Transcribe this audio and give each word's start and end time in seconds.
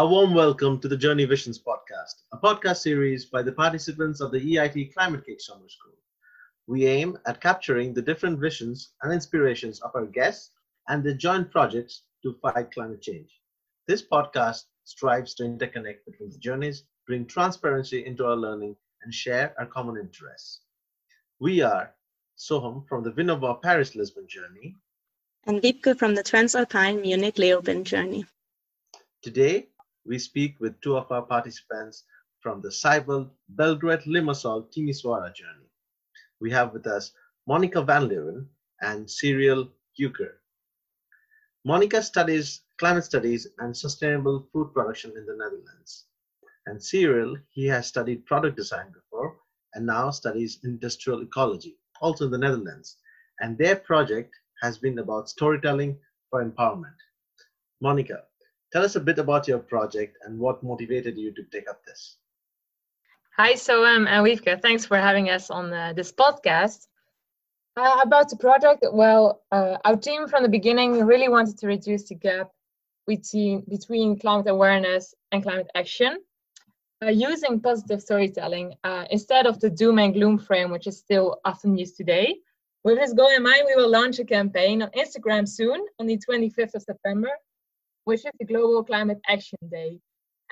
A 0.00 0.06
warm 0.06 0.32
welcome 0.32 0.78
to 0.78 0.86
the 0.86 0.96
Journey 0.96 1.24
Visions 1.24 1.58
podcast, 1.58 2.22
a 2.30 2.36
podcast 2.38 2.76
series 2.76 3.24
by 3.24 3.42
the 3.42 3.50
participants 3.50 4.20
of 4.20 4.30
the 4.30 4.38
EIT 4.38 4.94
Climate-KIC 4.94 5.40
Summer 5.40 5.68
School. 5.68 5.96
We 6.68 6.86
aim 6.86 7.18
at 7.26 7.40
capturing 7.40 7.92
the 7.92 8.02
different 8.02 8.38
visions 8.38 8.90
and 9.02 9.12
inspirations 9.12 9.80
of 9.80 9.90
our 9.96 10.06
guests 10.06 10.52
and 10.86 11.02
their 11.02 11.14
joint 11.14 11.50
projects 11.50 12.02
to 12.22 12.38
fight 12.40 12.70
climate 12.70 13.02
change. 13.02 13.40
This 13.88 14.00
podcast 14.00 14.66
strives 14.84 15.34
to 15.34 15.42
interconnect 15.42 16.04
between 16.06 16.30
the 16.30 16.38
journeys, 16.38 16.84
bring 17.08 17.26
transparency 17.26 18.06
into 18.06 18.24
our 18.24 18.36
learning, 18.36 18.76
and 19.02 19.12
share 19.12 19.52
our 19.58 19.66
common 19.66 19.96
interests. 19.96 20.60
We 21.40 21.60
are 21.60 21.92
Soham 22.38 22.86
from 22.86 23.02
the 23.02 23.10
Vinnova 23.10 23.60
Paris 23.60 23.96
Lisbon 23.96 24.28
journey, 24.28 24.76
and 25.48 25.60
Wiebke 25.60 25.98
from 25.98 26.14
the 26.14 26.22
Transalpine 26.22 27.02
Munich 27.02 27.34
Leoben 27.34 27.82
journey. 27.82 28.26
Today, 29.22 29.66
we 30.08 30.18
speak 30.18 30.56
with 30.58 30.80
two 30.80 30.96
of 30.96 31.12
our 31.12 31.22
participants 31.22 32.04
from 32.40 32.62
the 32.62 32.70
Seibold 32.70 33.30
Belgrade 33.50 34.06
Limassol 34.06 34.72
Timisoara 34.72 35.34
journey. 35.34 35.68
We 36.40 36.50
have 36.50 36.72
with 36.72 36.86
us 36.86 37.12
Monica 37.46 37.82
Van 37.82 38.08
Leeuwen 38.08 38.46
and 38.80 39.10
Cyril 39.10 39.68
Euker. 40.00 40.32
Monica 41.64 42.02
studies 42.02 42.62
climate 42.78 43.04
studies 43.04 43.48
and 43.58 43.76
sustainable 43.76 44.48
food 44.52 44.72
production 44.72 45.10
in 45.16 45.26
the 45.26 45.36
Netherlands. 45.36 46.04
And 46.66 46.82
Cyril, 46.82 47.36
he 47.50 47.66
has 47.66 47.88
studied 47.88 48.24
product 48.24 48.56
design 48.56 48.92
before 48.92 49.36
and 49.74 49.84
now 49.84 50.10
studies 50.10 50.60
industrial 50.64 51.22
ecology, 51.22 51.76
also 52.00 52.26
in 52.26 52.30
the 52.30 52.38
Netherlands. 52.38 52.96
And 53.40 53.58
their 53.58 53.76
project 53.76 54.32
has 54.62 54.78
been 54.78 54.98
about 55.00 55.28
storytelling 55.28 55.98
for 56.30 56.44
empowerment. 56.44 56.96
Monica, 57.80 58.22
Tell 58.72 58.84
us 58.84 58.96
a 58.96 59.00
bit 59.00 59.18
about 59.18 59.48
your 59.48 59.58
project 59.58 60.18
and 60.24 60.38
what 60.38 60.62
motivated 60.62 61.16
you 61.16 61.32
to 61.32 61.42
take 61.44 61.68
up 61.68 61.84
this. 61.84 62.16
Hi, 63.36 63.54
Soham 63.54 64.06
and 64.08 64.26
Wiebke. 64.26 64.60
Thanks 64.60 64.84
for 64.84 64.98
having 64.98 65.30
us 65.30 65.50
on 65.50 65.72
uh, 65.72 65.92
this 65.94 66.12
podcast. 66.12 66.86
Uh, 67.76 68.00
about 68.02 68.28
the 68.28 68.36
project, 68.36 68.84
well, 68.92 69.42
uh, 69.52 69.76
our 69.84 69.96
team 69.96 70.26
from 70.26 70.42
the 70.42 70.48
beginning 70.48 71.04
really 71.06 71.28
wanted 71.28 71.56
to 71.58 71.66
reduce 71.68 72.08
the 72.08 72.16
gap 72.16 72.50
between, 73.06 73.64
between 73.68 74.18
climate 74.18 74.48
awareness 74.48 75.14
and 75.30 75.42
climate 75.44 75.70
action 75.74 76.18
using 77.06 77.60
positive 77.60 78.02
storytelling 78.02 78.74
uh, 78.82 79.04
instead 79.10 79.46
of 79.46 79.60
the 79.60 79.70
doom 79.70 79.98
and 79.98 80.14
gloom 80.14 80.36
frame, 80.36 80.70
which 80.70 80.86
is 80.86 80.98
still 80.98 81.38
often 81.44 81.78
used 81.78 81.96
today. 81.96 82.36
With 82.84 82.98
this 82.98 83.12
goal 83.12 83.30
in 83.30 83.42
mind, 83.42 83.62
we 83.66 83.76
will 83.76 83.88
launch 83.88 84.18
a 84.18 84.24
campaign 84.24 84.82
on 84.82 84.90
Instagram 84.90 85.48
soon 85.48 85.86
on 86.00 86.06
the 86.06 86.18
25th 86.18 86.74
of 86.74 86.82
September 86.82 87.30
which 88.08 88.24
is 88.24 88.32
the 88.40 88.46
Global 88.46 88.82
Climate 88.82 89.20
Action 89.28 89.58
Day. 89.70 90.00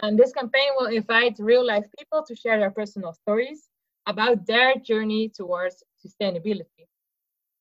And 0.02 0.18
this 0.18 0.30
campaign 0.30 0.68
will 0.78 0.88
invite 0.88 1.36
real 1.38 1.66
life 1.66 1.86
people 1.98 2.22
to 2.28 2.36
share 2.36 2.58
their 2.58 2.70
personal 2.70 3.14
stories 3.14 3.70
about 4.04 4.46
their 4.46 4.74
journey 4.74 5.30
towards 5.30 5.82
sustainability. 6.04 6.84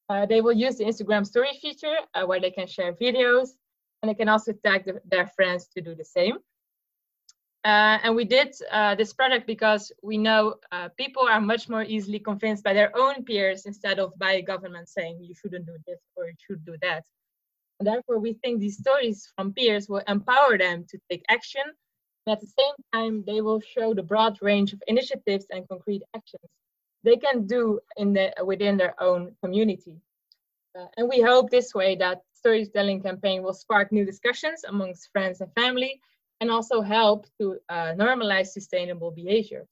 Uh, 0.10 0.26
they 0.26 0.42
will 0.42 0.52
use 0.52 0.76
the 0.76 0.84
Instagram 0.84 1.26
story 1.26 1.58
feature 1.62 1.96
uh, 2.14 2.26
where 2.26 2.42
they 2.42 2.52
can 2.52 2.68
share 2.68 2.92
videos 2.92 3.52
and 4.02 4.10
they 4.10 4.14
can 4.14 4.28
also 4.28 4.52
tag 4.66 4.84
the, 4.84 5.00
their 5.06 5.28
friends 5.28 5.70
to 5.74 5.80
do 5.80 5.96
the 5.96 6.04
same. 6.04 6.40
Uh, 7.64 7.98
and 8.04 8.14
we 8.18 8.26
did 8.26 8.54
uh, 8.72 8.96
this 8.96 9.14
project 9.14 9.48
because 9.48 9.94
we 10.04 10.18
know 10.18 10.56
uh, 10.74 10.90
people 10.98 11.24
are 11.24 11.40
much 11.40 11.70
more 11.70 11.84
easily 11.84 12.20
convinced 12.20 12.66
by 12.66 12.74
their 12.74 12.92
own 12.98 13.24
peers 13.24 13.66
instead 13.66 13.98
of 13.98 14.12
by 14.20 14.42
government 14.42 14.90
saying 14.90 15.24
you 15.24 15.34
shouldn't 15.34 15.66
do 15.66 15.78
this 15.88 16.02
or 16.18 16.26
you 16.26 16.36
should 16.46 16.66
do 16.66 16.76
that. 16.82 17.06
And 17.80 17.88
therefore, 17.88 18.20
we 18.20 18.34
think 18.34 18.60
these 18.60 18.78
stories 18.78 19.32
from 19.36 19.54
peers 19.54 19.90
will 19.90 20.04
empower 20.08 20.58
them 20.58 20.86
to 20.90 21.00
take 21.10 21.24
action. 21.30 21.64
And 22.26 22.34
at 22.34 22.42
the 22.42 22.48
same 22.48 22.76
time, 22.94 23.24
they 23.28 23.42
will 23.42 23.62
show 23.62 23.94
the 23.94 24.04
broad 24.04 24.40
range 24.42 24.74
of 24.74 24.82
initiatives 24.88 25.46
and 25.52 25.68
concrete 25.68 26.04
actions 26.16 26.50
they 27.06 27.16
can 27.16 27.46
do 27.46 27.80
in 27.96 28.14
the, 28.14 28.34
within 28.44 28.78
their 28.78 29.02
own 29.02 29.36
community. 29.42 29.96
Uh, 30.78 30.88
and 30.98 31.08
we 31.08 31.22
hope 31.22 31.50
this 31.50 31.74
way 31.74 31.96
that 31.96 32.22
storytelling 32.34 33.02
campaign 33.02 33.44
will 33.44 33.54
spark 33.54 33.92
new 33.92 34.04
discussions 34.04 34.66
amongst 34.68 35.10
friends 35.14 35.40
and 35.40 35.54
family 35.54 36.02
and 36.42 36.52
also 36.52 36.82
help 36.82 37.28
to 37.40 37.58
uh, 37.70 37.94
normalize 37.94 38.48
sustainable 38.48 39.12
behaviors. 39.12 39.68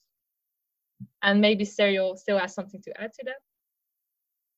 And 1.21 1.41
maybe 1.41 1.65
Cyril 1.65 2.15
still 2.15 2.37
has 2.37 2.53
something 2.53 2.81
to 2.83 3.01
add 3.01 3.11
to 3.15 3.25
that. 3.25 3.41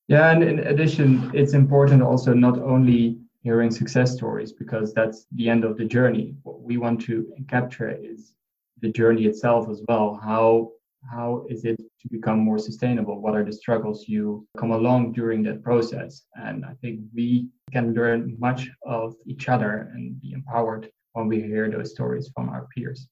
Yeah, 0.07 0.29
and 0.29 0.44
in 0.44 0.59
addition, 0.59 1.31
it's 1.33 1.53
important 1.53 2.03
also 2.03 2.33
not 2.33 2.59
only 2.59 3.17
hearing 3.45 3.69
success 3.69 4.11
stories 4.11 4.51
because 4.51 4.91
that's 4.91 5.28
the 5.33 5.47
end 5.47 5.63
of 5.63 5.78
the 5.78 5.85
journey. 5.85 6.33
What 6.41 6.61
we 6.61 6.78
want 6.78 7.00
to 7.01 7.31
capture 7.47 7.91
is 7.91 8.33
the 8.81 8.91
journey 8.91 9.25
itself 9.25 9.69
as 9.69 9.81
well. 9.88 10.19
How 10.29 10.72
how 11.16 11.45
is 11.53 11.66
it 11.66 11.78
to 11.78 12.07
become 12.09 12.39
more 12.39 12.57
sustainable? 12.57 13.22
What 13.22 13.35
are 13.35 13.45
the 13.45 13.53
struggles 13.53 14.07
you 14.07 14.47
come 14.57 14.72
along 14.72 15.13
during 15.13 15.44
that 15.44 15.61
process? 15.61 16.23
And 16.33 16.66
I 16.66 16.73
think 16.81 17.01
we 17.13 17.47
can 17.72 17.94
learn 17.94 18.35
much 18.39 18.61
of 18.83 19.13
each 19.28 19.47
other 19.47 19.91
and 19.94 20.19
be 20.19 20.31
empowered 20.31 20.89
when 21.13 21.27
we 21.27 21.39
hear 21.41 21.69
those 21.69 21.91
stories 21.91 22.31
from 22.33 22.50
our 22.50 22.66
peers. 22.73 23.07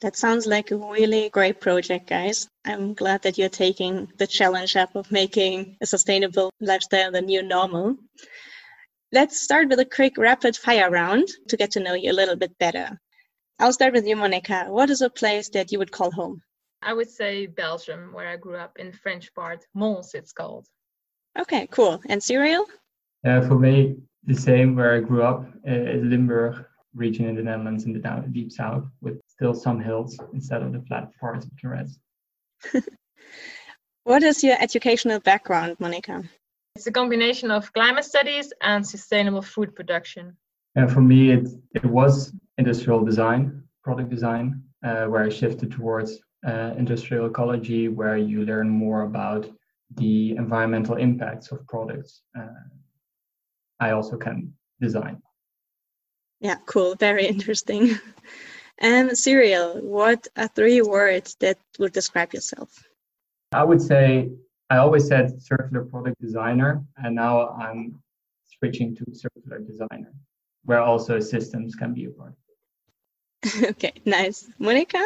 That 0.00 0.16
sounds 0.16 0.46
like 0.46 0.70
a 0.70 0.78
really 0.78 1.28
great 1.28 1.60
project, 1.60 2.08
guys. 2.08 2.48
I'm 2.64 2.94
glad 2.94 3.20
that 3.22 3.36
you're 3.36 3.60
taking 3.64 4.08
the 4.16 4.26
challenge 4.26 4.74
up 4.76 4.96
of 4.96 5.12
making 5.12 5.76
a 5.82 5.86
sustainable 5.86 6.50
lifestyle 6.60 7.12
the 7.12 7.20
new 7.20 7.42
normal. 7.42 7.96
Let's 9.12 9.40
start 9.40 9.68
with 9.68 9.78
a 9.78 9.84
quick 9.84 10.18
rapid 10.18 10.56
fire 10.56 10.90
round 10.90 11.28
to 11.48 11.56
get 11.56 11.70
to 11.72 11.80
know 11.80 11.94
you 11.94 12.10
a 12.10 12.20
little 12.20 12.34
bit 12.34 12.58
better. 12.58 13.00
I'll 13.60 13.72
start 13.72 13.92
with 13.92 14.04
you, 14.04 14.16
Monica. 14.16 14.66
What 14.68 14.90
is 14.90 15.00
a 15.00 15.08
place 15.08 15.48
that 15.50 15.70
you 15.70 15.78
would 15.78 15.92
call 15.92 16.10
home? 16.10 16.42
I 16.82 16.92
would 16.92 17.08
say 17.08 17.46
Belgium, 17.46 18.12
where 18.12 18.28
I 18.28 18.36
grew 18.36 18.56
up 18.56 18.78
in 18.78 18.92
French 18.92 19.32
part, 19.32 19.64
Mons, 19.74 20.14
it's 20.14 20.32
called. 20.32 20.66
Okay, 21.38 21.68
cool. 21.70 22.02
And 22.08 22.20
Cyril? 22.20 22.66
Yeah, 23.24 23.46
for 23.46 23.56
me, 23.56 23.96
the 24.24 24.34
same 24.34 24.74
where 24.74 24.96
I 24.96 25.00
grew 25.00 25.22
up 25.22 25.46
uh, 25.66 25.70
in 25.70 26.10
Limburg 26.10 26.64
region 26.92 27.26
in 27.26 27.36
the 27.36 27.42
Netherlands 27.42 27.84
in 27.84 27.92
the 27.92 28.00
down, 28.00 28.32
deep 28.32 28.50
south, 28.50 28.84
with 29.00 29.20
still 29.28 29.54
some 29.54 29.80
hills 29.80 30.18
instead 30.32 30.62
of 30.62 30.72
the 30.72 30.80
flat 30.88 31.10
parts 31.20 31.46
of 31.46 31.52
the 31.62 31.68
rest. 31.68 32.00
what 34.04 34.24
is 34.24 34.42
your 34.42 34.56
educational 34.60 35.20
background, 35.20 35.76
Monica? 35.78 36.24
It's 36.76 36.86
a 36.86 36.92
combination 36.92 37.50
of 37.50 37.72
climate 37.72 38.04
studies 38.04 38.52
and 38.60 38.86
sustainable 38.86 39.40
food 39.40 39.74
production. 39.74 40.36
And 40.74 40.92
for 40.92 41.00
me, 41.00 41.30
it, 41.30 41.48
it 41.74 41.86
was 41.86 42.34
industrial 42.58 43.02
design, 43.02 43.62
product 43.82 44.10
design, 44.10 44.62
uh, 44.84 45.06
where 45.06 45.22
I 45.22 45.30
shifted 45.30 45.72
towards 45.72 46.20
uh, 46.46 46.74
industrial 46.76 47.24
ecology, 47.24 47.88
where 47.88 48.18
you 48.18 48.44
learn 48.44 48.68
more 48.68 49.04
about 49.04 49.48
the 49.94 50.36
environmental 50.36 50.96
impacts 50.96 51.50
of 51.50 51.66
products. 51.66 52.20
Uh, 52.38 52.64
I 53.80 53.92
also 53.92 54.18
can 54.18 54.52
design. 54.78 55.22
Yeah, 56.40 56.56
cool. 56.66 56.94
Very 56.96 57.26
interesting. 57.26 57.98
And 58.78 59.16
Cyril, 59.16 59.80
what 59.80 60.28
are 60.36 60.48
three 60.48 60.82
words 60.82 61.36
that 61.40 61.56
would 61.78 61.94
describe 61.94 62.34
yourself? 62.34 62.68
I 63.52 63.64
would 63.64 63.80
say 63.80 64.28
I 64.68 64.78
always 64.78 65.06
said 65.06 65.40
circular 65.40 65.84
product 65.84 66.20
designer, 66.20 66.84
and 66.96 67.14
now 67.14 67.50
I'm 67.50 68.02
switching 68.44 68.96
to 68.96 69.04
circular 69.12 69.60
designer, 69.60 70.12
where 70.64 70.80
also 70.80 71.20
systems 71.20 71.76
can 71.76 71.94
be 71.94 72.06
a 72.06 72.10
part. 72.10 72.34
okay, 73.70 73.92
nice. 74.04 74.48
Monica? 74.58 75.04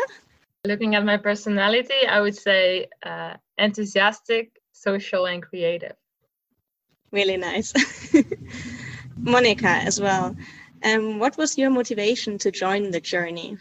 Looking 0.64 0.94
at 0.94 1.04
my 1.04 1.18
personality, 1.18 2.06
I 2.08 2.20
would 2.20 2.36
say 2.36 2.86
uh, 3.02 3.34
enthusiastic, 3.58 4.60
social, 4.72 5.26
and 5.26 5.42
creative. 5.42 5.96
Really 7.12 7.36
nice. 7.36 7.74
Monica 9.18 9.68
as 9.68 10.00
well. 10.00 10.36
Um, 10.82 11.18
what 11.18 11.36
was 11.36 11.58
your 11.58 11.70
motivation 11.70 12.38
to 12.38 12.50
join 12.50 12.90
the 12.90 13.00
journey? 13.00 13.58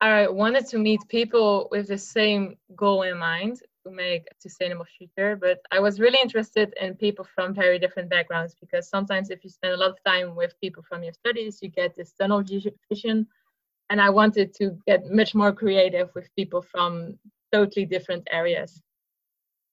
I 0.00 0.26
wanted 0.26 0.66
to 0.68 0.78
meet 0.78 1.06
people 1.08 1.68
with 1.70 1.86
the 1.86 1.98
same 1.98 2.56
goal 2.74 3.02
in 3.02 3.18
mind 3.18 3.62
to 3.84 3.90
make 3.90 4.22
a 4.30 4.34
sustainable 4.38 4.86
future. 4.98 5.36
But 5.36 5.60
I 5.70 5.80
was 5.80 6.00
really 6.00 6.18
interested 6.20 6.74
in 6.80 6.94
people 6.94 7.26
from 7.34 7.54
very 7.54 7.78
different 7.78 8.08
backgrounds 8.10 8.54
because 8.60 8.88
sometimes 8.88 9.30
if 9.30 9.44
you 9.44 9.50
spend 9.50 9.74
a 9.74 9.76
lot 9.76 9.90
of 9.90 9.98
time 10.04 10.34
with 10.34 10.60
people 10.60 10.82
from 10.82 11.02
your 11.02 11.12
studies, 11.12 11.60
you 11.62 11.68
get 11.68 11.96
this 11.96 12.12
tunnel 12.12 12.42
vision. 12.90 13.26
And 13.90 14.00
I 14.00 14.10
wanted 14.10 14.54
to 14.54 14.78
get 14.86 15.10
much 15.10 15.34
more 15.34 15.52
creative 15.52 16.10
with 16.14 16.34
people 16.34 16.62
from 16.62 17.18
totally 17.52 17.84
different 17.84 18.26
areas. 18.30 18.80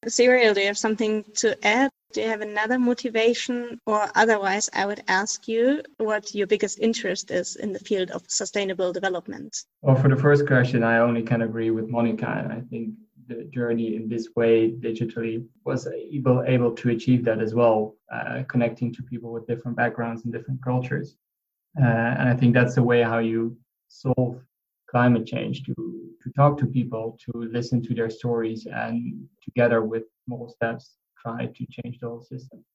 Cyril, 0.07 0.53
do 0.53 0.61
you 0.61 0.67
have 0.67 0.77
something 0.77 1.25
to 1.35 1.57
add? 1.65 1.91
Do 2.13 2.21
you 2.21 2.27
have 2.27 2.41
another 2.41 2.79
motivation? 2.79 3.79
Or 3.85 4.09
otherwise, 4.15 4.69
I 4.73 4.85
would 4.85 5.03
ask 5.07 5.47
you 5.47 5.83
what 5.97 6.33
your 6.33 6.47
biggest 6.47 6.79
interest 6.79 7.31
is 7.31 7.55
in 7.57 7.73
the 7.73 7.79
field 7.79 8.09
of 8.11 8.23
sustainable 8.27 8.93
development. 8.93 9.65
Well, 9.81 9.95
for 9.95 10.09
the 10.09 10.15
first 10.15 10.47
question, 10.47 10.83
I 10.83 10.99
only 10.99 11.21
can 11.21 11.41
agree 11.41 11.69
with 11.69 11.87
Monica. 11.89 12.47
I 12.49 12.61
think 12.69 12.95
the 13.29 13.43
journey 13.57 13.95
in 13.95 14.09
this 14.09 14.29
way 14.35 14.71
digitally 14.71 15.45
was 15.63 15.87
able 15.87 16.43
able 16.55 16.71
to 16.81 16.89
achieve 16.89 17.23
that 17.25 17.39
as 17.39 17.53
well, 17.53 17.95
uh, 18.15 18.43
connecting 18.47 18.93
to 18.93 19.01
people 19.03 19.31
with 19.31 19.47
different 19.47 19.77
backgrounds 19.77 20.23
and 20.23 20.33
different 20.33 20.61
cultures. 20.63 21.15
Uh, 21.81 22.11
and 22.19 22.27
I 22.27 22.35
think 22.35 22.53
that's 22.53 22.75
the 22.75 22.83
way 22.91 23.01
how 23.03 23.19
you 23.19 23.55
solve 23.87 24.41
climate 24.89 25.25
change, 25.25 25.63
to, 25.63 25.73
to 26.23 26.29
talk 26.35 26.57
to 26.57 26.65
people, 26.65 27.17
to 27.25 27.31
listen 27.57 27.81
to 27.87 27.93
their 27.93 28.09
stories, 28.09 28.65
and 28.65 29.27
together 29.43 29.83
with 29.83 30.03
small 30.25 30.49
steps, 30.49 30.95
try 31.21 31.45
to 31.45 31.65
change 31.75 31.99
the 31.99 32.07
whole 32.07 32.21
system. 32.21 32.65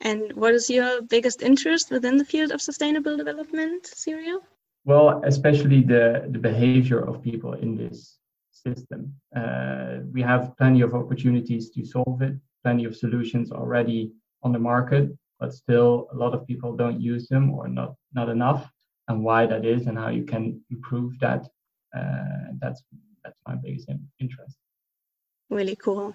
And 0.00 0.32
what 0.32 0.54
is 0.54 0.70
your 0.70 1.02
biggest 1.02 1.42
interest 1.42 1.90
within 1.90 2.16
the 2.16 2.24
field 2.24 2.52
of 2.52 2.62
sustainable 2.62 3.16
development, 3.16 3.86
Cyril? 3.86 4.40
Well, 4.86 5.20
especially 5.24 5.82
the, 5.82 6.26
the 6.30 6.38
behavior 6.38 7.00
of 7.00 7.22
people 7.22 7.52
in 7.52 7.76
this 7.76 8.19
system. 8.62 9.14
Uh, 9.34 9.98
we 10.12 10.22
have 10.22 10.56
plenty 10.56 10.80
of 10.82 10.94
opportunities 10.94 11.70
to 11.70 11.84
solve 11.84 12.22
it, 12.22 12.34
plenty 12.64 12.84
of 12.84 12.96
solutions 12.96 13.50
already 13.52 14.12
on 14.42 14.52
the 14.52 14.58
market, 14.58 15.10
but 15.38 15.52
still 15.52 16.08
a 16.12 16.16
lot 16.16 16.34
of 16.34 16.46
people 16.46 16.76
don't 16.76 17.00
use 17.00 17.28
them 17.28 17.50
or 17.50 17.68
not, 17.68 17.94
not 18.14 18.28
enough. 18.28 18.70
And 19.08 19.24
why 19.24 19.44
that 19.46 19.64
is 19.64 19.86
and 19.86 19.98
how 19.98 20.10
you 20.10 20.24
can 20.24 20.60
improve 20.70 21.18
that. 21.18 21.48
Uh, 21.96 22.52
that's 22.60 22.80
that's 23.24 23.40
my 23.46 23.56
biggest 23.56 23.88
interest. 24.20 24.56
Really 25.50 25.76
cool. 25.76 26.14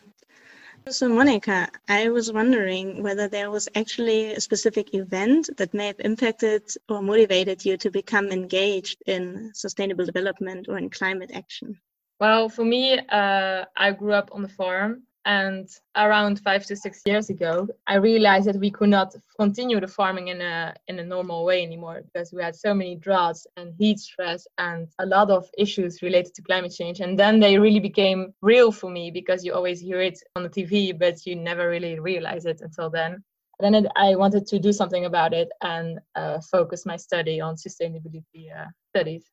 So, 0.88 1.10
Monica, 1.10 1.68
I 1.90 2.10
was 2.10 2.32
wondering 2.32 3.02
whether 3.02 3.28
there 3.28 3.50
was 3.50 3.68
actually 3.76 4.34
a 4.34 4.40
specific 4.40 4.94
event 4.94 5.50
that 5.58 5.74
may 5.74 5.88
have 5.88 6.00
impacted 6.00 6.62
or 6.88 7.02
motivated 7.02 7.66
you 7.66 7.76
to 7.78 7.90
become 7.90 8.28
engaged 8.30 9.02
in 9.08 9.52
sustainable 9.56 10.06
development 10.06 10.68
or 10.70 10.78
in 10.78 10.92
climate 10.92 11.32
action. 11.34 11.80
Well, 12.20 12.50
for 12.50 12.64
me, 12.64 13.00
uh, 13.00 13.66
I 13.76 13.92
grew 13.92 14.14
up 14.14 14.30
on 14.34 14.42
the 14.42 14.50
farm 14.50 15.04
and 15.26 15.68
around 15.98 16.40
five 16.40 16.66
to 16.68 16.76
six 16.76 17.02
years 17.06 17.32
ago, 17.32 17.68
I 17.88 17.96
realized 17.96 18.46
that 18.48 18.58
we 18.58 18.70
could 18.70 18.90
not 18.90 19.16
continue 19.40 19.80
the 19.80 19.88
farming 19.88 20.28
in 20.28 20.40
a 20.40 20.76
in 20.88 21.00
a 21.00 21.04
normal 21.04 21.46
way 21.46 21.64
anymore 21.64 22.04
because 22.04 22.32
we 22.32 22.44
had 22.44 22.56
so 22.56 22.76
many 22.76 22.96
droughts 22.96 23.48
and 23.58 23.74
heat 23.80 24.00
stress 24.00 24.46
and 24.60 24.88
a 25.00 25.06
lot 25.06 25.32
of 25.32 25.50
issues 25.58 26.04
related 26.04 26.36
to 26.36 26.44
climate 26.44 26.74
change. 26.74 27.00
And 27.00 27.18
then 27.18 27.40
they 27.40 27.58
really 27.58 27.80
became 27.80 28.36
real 28.44 28.72
for 28.72 28.92
me 28.92 29.10
because 29.10 29.44
you 29.44 29.54
always 29.54 29.82
hear 29.82 30.00
it 30.00 30.20
on 30.36 30.44
the 30.44 30.50
TV, 30.50 30.98
but 30.98 31.26
you 31.26 31.36
never 31.36 31.70
really 31.70 32.00
realize 32.00 32.46
it 32.46 32.62
until 32.62 32.92
then. 32.92 33.24
And 33.60 33.74
then 33.74 33.88
I 33.96 34.16
wanted 34.16 34.46
to 34.48 34.60
do 34.60 34.72
something 34.72 35.06
about 35.06 35.34
it 35.34 35.50
and 35.62 36.00
uh, 36.14 36.40
focus 36.52 36.86
my 36.86 36.98
study 36.98 37.42
on 37.42 37.56
sustainability 37.56 38.46
uh, 38.56 38.68
studies 38.94 39.26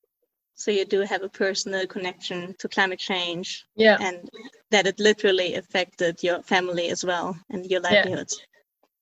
so 0.54 0.70
you 0.70 0.84
do 0.84 1.00
have 1.00 1.22
a 1.22 1.28
personal 1.28 1.86
connection 1.86 2.54
to 2.58 2.68
climate 2.68 2.98
change 2.98 3.66
yeah 3.76 3.96
and 4.00 4.28
that 4.70 4.86
it 4.86 4.98
literally 4.98 5.54
affected 5.54 6.22
your 6.22 6.42
family 6.42 6.88
as 6.88 7.04
well 7.04 7.36
and 7.50 7.66
your 7.66 7.80
livelihoods 7.80 8.40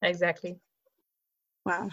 yeah, 0.02 0.08
exactly 0.08 0.56
wow 1.64 1.88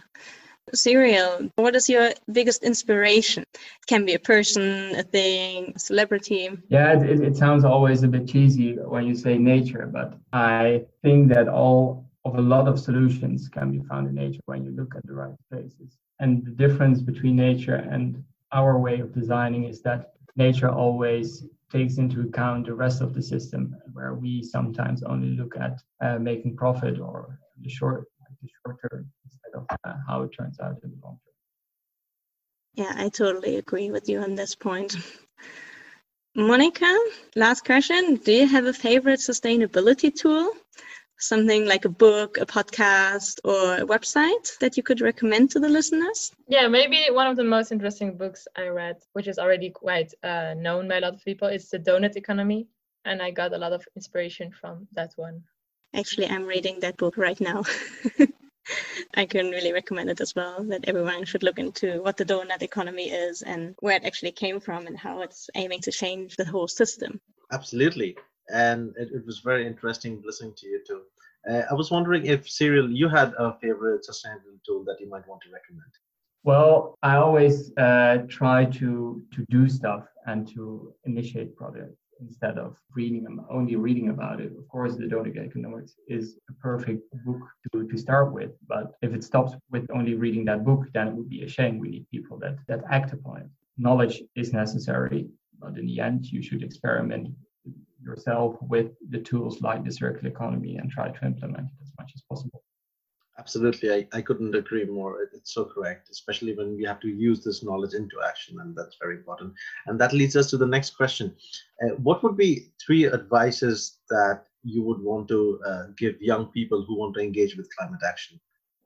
Cyril, 0.74 1.50
what 1.56 1.76
is 1.76 1.88
your 1.88 2.12
biggest 2.32 2.64
inspiration? 2.64 3.44
It 3.54 3.88
can 3.88 4.06
be 4.06 4.16
a 4.16 4.20
person, 4.20 4.96
a 4.96 5.04
thing, 5.04 5.74
a 5.76 5.80
celebrity. 5.80 6.50
Yeah, 6.70 7.02
it, 7.02 7.22
it 7.22 7.38
sounds 7.38 7.64
always 7.64 8.04
a 8.04 8.08
bit 8.08 8.28
cheesy 8.28 8.74
when 8.76 9.06
you 9.06 9.16
say 9.16 9.38
nature, 9.38 9.90
but 9.92 10.18
I 10.34 10.86
think 11.04 11.30
that 11.30 11.48
all 11.48 12.06
of 12.26 12.36
a 12.36 12.42
lot 12.42 12.68
of 12.68 12.80
solutions 12.80 13.48
can 13.48 13.72
be 13.72 13.80
found 13.88 14.08
in 14.08 14.16
nature 14.16 14.42
when 14.46 14.66
you 14.66 14.72
look 14.72 14.96
at 14.96 15.06
the 15.08 15.14
right 15.14 15.36
places. 15.50 15.98
And 16.20 16.46
the 16.46 16.52
difference 16.52 17.02
between 17.02 17.38
nature 17.38 17.76
and 17.76 18.24
our 18.52 18.80
way 18.80 19.00
of 19.00 19.14
designing 19.14 19.66
is 19.66 19.82
that 19.82 20.14
nature 20.36 20.70
always 20.70 21.46
takes 21.72 21.98
into 21.98 22.22
account 22.22 22.66
the 22.66 22.74
rest 22.74 23.02
of 23.02 23.14
the 23.14 23.22
system, 23.22 23.76
where 23.94 24.14
we 24.14 24.42
sometimes 24.42 25.04
only 25.04 25.30
look 25.30 25.56
at 25.58 25.82
uh, 26.02 26.18
making 26.18 26.56
profit 26.56 27.00
or 27.00 27.40
the 27.62 27.70
short, 27.70 28.08
the 28.42 28.50
short 28.64 28.78
term 28.90 29.10
instead 29.26 29.54
of 29.56 29.66
uh, 29.84 29.96
how 30.08 30.22
it 30.22 30.30
turns 30.38 30.60
out 30.60 30.78
in 30.84 30.92
the 30.92 30.98
long 31.04 31.20
term. 31.26 31.34
Yeah, 32.76 32.94
I 32.96 33.10
totally 33.10 33.58
agree 33.58 33.92
with 33.92 34.08
you 34.08 34.20
on 34.20 34.36
this 34.36 34.56
point. 34.56 34.96
Monica, 36.36 36.96
last 37.36 37.66
question. 37.66 38.16
Do 38.16 38.32
you 38.32 38.48
have 38.48 38.66
a 38.66 38.74
favorite 38.74 39.20
sustainability 39.20 40.14
tool? 40.14 40.52
Something 41.20 41.66
like 41.66 41.86
a 41.86 41.90
book, 41.90 42.38
a 42.38 42.46
podcast, 42.46 43.40
or 43.44 43.78
a 43.78 43.86
website 43.86 44.58
that 44.60 44.78
you 44.78 44.84
could 44.84 45.02
recommend 45.02 45.52
to 45.52 45.60
the 45.60 45.70
listeners? 45.70 46.32
Yeah, 46.48 46.68
maybe 46.68 47.06
one 47.12 47.28
of 47.28 47.36
the 47.36 47.44
most 47.44 47.72
interesting 47.72 48.18
books 48.18 48.48
I 48.56 48.68
read, 48.68 48.98
which 49.14 49.28
is 49.28 49.40
already 49.40 49.70
quite 49.70 50.14
uh, 50.24 50.54
known 50.56 50.88
by 50.88 50.98
a 50.98 51.02
lot 51.02 51.14
of 51.14 51.26
people, 51.26 51.48
is 51.48 51.70
The 51.70 51.80
Donut 51.80 52.16
Economy. 52.16 52.68
And 53.06 53.22
I 53.22 53.32
got 53.32 53.54
a 53.54 53.58
lot 53.58 53.74
of 53.74 53.86
inspiration 53.96 54.52
from 54.52 54.88
that 54.94 55.14
one. 55.16 55.44
Actually, 55.94 56.28
I'm 56.28 56.46
reading 56.46 56.80
that 56.82 56.98
book 56.98 57.18
right 57.18 57.40
now. 57.40 57.64
I 59.16 59.26
can 59.26 59.50
really 59.50 59.72
recommend 59.72 60.10
it 60.10 60.20
as 60.20 60.36
well 60.36 60.64
that 60.66 60.86
everyone 60.88 61.24
should 61.24 61.42
look 61.42 61.58
into 61.58 62.02
what 62.04 62.18
the 62.18 62.26
donut 62.26 62.62
economy 62.62 63.10
is 63.10 63.42
and 63.42 63.76
where 63.80 63.96
it 63.96 64.04
actually 64.04 64.34
came 64.34 64.60
from 64.60 64.88
and 64.88 64.98
how 64.98 65.22
it's 65.22 65.50
aiming 65.56 65.80
to 65.82 65.92
change 65.92 66.36
the 66.36 66.46
whole 66.46 66.68
system. 66.68 67.22
Absolutely 67.50 68.18
and 68.50 68.94
it, 68.98 69.10
it 69.14 69.26
was 69.26 69.40
very 69.40 69.66
interesting 69.66 70.22
listening 70.26 70.54
to 70.58 70.68
you 70.68 70.82
too. 70.88 71.02
Uh, 71.50 71.64
I 71.70 71.74
was 71.74 71.92
wondering 71.92 72.26
if 72.26 72.50
Cyril, 72.50 72.90
you 72.90 73.08
had 73.08 73.34
a 73.38 73.54
favorite 73.62 74.06
sustainability 74.10 74.62
tool 74.66 74.84
that 74.86 75.00
you 75.00 75.10
might 75.10 75.28
want 75.28 75.42
to 75.44 75.50
recommend. 75.52 75.92
Well, 76.44 76.96
I 77.04 77.16
always 77.16 77.72
uh, 77.78 78.20
try 78.30 78.66
to 78.80 79.22
to 79.34 79.46
do 79.50 79.68
stuff 79.68 80.06
and 80.26 80.48
to 80.54 80.94
initiate 81.06 81.56
projects 81.56 82.00
instead 82.20 82.58
of 82.58 82.78
reading 82.96 83.24
them, 83.24 83.46
only 83.50 83.76
reading 83.76 84.10
about 84.10 84.42
it. 84.42 84.52
Of 84.58 84.68
course, 84.68 84.96
the 84.96 85.08
Doughnut 85.08 85.38
Economics 85.38 85.94
is 86.08 86.38
a 86.50 86.54
perfect 86.54 87.04
book 87.26 87.42
to, 87.72 87.88
to 87.88 87.98
start 87.98 88.34
with, 88.34 88.52
but 88.68 88.94
if 89.02 89.14
it 89.14 89.24
stops 89.24 89.54
with 89.72 89.86
only 89.94 90.16
reading 90.16 90.46
that 90.46 90.66
book, 90.66 90.86
then 90.94 91.10
it 91.10 91.16
would 91.16 91.30
be 91.30 91.44
a 91.44 91.48
shame. 91.48 91.80
We 91.80 91.90
need 91.90 92.10
people 92.10 92.38
that 92.40 92.56
that 92.68 92.82
act 92.90 93.14
upon 93.14 93.38
it. 93.42 93.50
Knowledge 93.78 94.24
is 94.36 94.54
necessary, 94.54 95.28
but 95.60 95.78
in 95.78 95.86
the 95.86 96.00
end, 96.00 96.26
you 96.26 96.42
should 96.42 96.64
experiment 96.64 97.28
yourself 98.08 98.56
with 98.62 98.92
the 99.10 99.20
tools 99.20 99.62
like 99.62 99.84
the 99.84 99.92
circular 99.92 100.30
economy 100.30 100.78
and 100.78 100.90
try 100.90 101.10
to 101.10 101.26
implement 101.26 101.68
it 101.68 101.84
as 101.84 101.92
much 102.00 102.12
as 102.16 102.22
possible. 102.30 102.64
Absolutely, 103.40 103.94
I, 103.94 104.08
I 104.14 104.22
couldn't 104.22 104.56
agree 104.56 104.86
more. 104.86 105.30
It's 105.36 105.54
so 105.54 105.66
correct, 105.66 106.10
especially 106.10 106.56
when 106.56 106.76
we 106.76 106.84
have 106.86 107.00
to 107.02 107.08
use 107.08 107.44
this 107.44 107.64
knowledge 107.64 107.94
into 107.94 108.18
action, 108.28 108.60
and 108.60 108.76
that's 108.76 108.98
very 109.00 109.16
important. 109.18 109.54
And 109.86 110.02
that 110.02 110.12
leads 110.12 110.36
us 110.36 110.50
to 110.50 110.58
the 110.58 110.66
next 110.66 110.98
question. 110.98 111.36
Uh, 111.84 111.94
what 112.08 112.24
would 112.24 112.36
be 112.36 112.72
three 112.84 113.06
advices 113.06 114.00
that 114.10 114.46
you 114.64 114.82
would 114.84 115.02
want 115.02 115.28
to 115.28 115.60
uh, 115.68 115.84
give 115.98 116.20
young 116.20 116.48
people 116.48 116.84
who 116.84 116.98
want 116.98 117.14
to 117.16 117.22
engage 117.22 117.56
with 117.56 117.70
climate 117.78 118.02
action? 118.04 118.40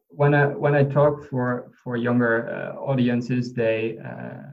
When 0.10 0.34
I 0.34 0.48
when 0.48 0.76
I 0.76 0.84
talk 0.84 1.24
for 1.30 1.72
for 1.82 1.96
younger 1.96 2.36
uh, 2.50 2.78
audiences, 2.92 3.54
they 3.54 3.98
uh, 4.10 4.52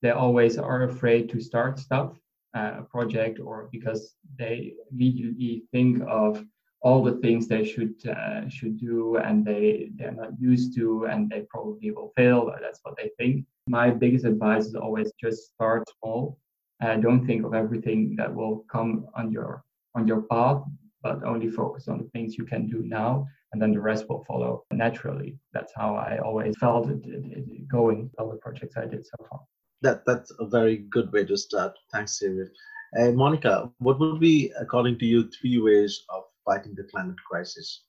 they 0.00 0.10
always 0.10 0.56
are 0.56 0.84
afraid 0.84 1.28
to 1.30 1.40
start 1.40 1.78
stuff 1.78 2.16
uh, 2.54 2.82
project 2.82 3.40
or 3.40 3.68
because 3.72 4.14
they 4.38 4.74
immediately 4.90 5.64
think 5.72 6.02
of 6.08 6.44
all 6.82 7.02
the 7.02 7.16
things 7.22 7.48
they 7.48 7.64
should 7.64 7.94
uh, 8.06 8.48
should 8.48 8.78
do 8.78 9.16
and 9.16 9.44
they 9.44 9.90
they're 9.96 10.12
not 10.12 10.38
used 10.38 10.74
to 10.76 11.06
and 11.06 11.30
they 11.30 11.40
probably 11.48 11.90
will 11.90 12.12
fail 12.14 12.40
or 12.50 12.58
that's 12.60 12.80
what 12.82 12.94
they 12.96 13.10
think. 13.18 13.44
My 13.66 13.90
biggest 13.90 14.26
advice 14.26 14.66
is 14.66 14.74
always 14.74 15.10
just 15.20 15.54
start 15.54 15.84
small. 15.98 16.38
Uh, 16.82 16.96
don't 16.96 17.26
think 17.26 17.44
of 17.44 17.54
everything 17.54 18.14
that 18.16 18.32
will 18.32 18.64
come 18.70 19.06
on 19.14 19.32
your 19.32 19.64
on 19.94 20.06
your 20.06 20.22
path 20.22 20.62
but 21.02 21.22
only 21.22 21.50
focus 21.50 21.88
on 21.88 21.98
the 21.98 22.08
things 22.10 22.36
you 22.38 22.44
can 22.44 22.66
do 22.66 22.82
now 22.82 23.26
and 23.52 23.60
then 23.60 23.72
the 23.72 23.80
rest 23.80 24.08
will 24.08 24.24
follow 24.24 24.64
naturally. 24.72 25.38
That's 25.52 25.72
how 25.74 25.94
i 25.96 26.18
always 26.18 26.54
felt 26.58 26.90
it, 26.90 27.00
it, 27.04 27.24
it 27.36 27.68
going 27.68 28.10
all 28.18 28.30
the 28.30 28.36
projects 28.36 28.76
i 28.76 28.84
did 28.84 29.06
so 29.06 29.16
far 29.28 29.40
that 29.84 30.04
that's 30.06 30.32
a 30.40 30.46
very 30.46 30.78
good 30.90 31.12
way 31.12 31.24
to 31.24 31.36
start. 31.36 31.72
Thanks, 31.92 32.18
David. 32.18 32.48
And 32.94 33.16
Monica, 33.16 33.70
what 33.78 33.98
would 34.00 34.20
be, 34.20 34.52
according 34.58 34.98
to 35.00 35.06
you, 35.06 35.30
three 35.30 35.58
ways 35.60 36.04
of 36.08 36.24
fighting 36.44 36.74
the 36.74 36.84
climate 36.84 37.16
crisis? 37.28 37.82